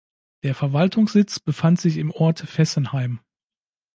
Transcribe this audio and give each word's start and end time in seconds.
Der 0.41 0.55
Verwaltungssitz 0.55 1.39
befand 1.39 1.79
sich 1.79 1.97
im 1.97 2.09
Ort 2.09 2.39
Fessenheim. 2.39 3.19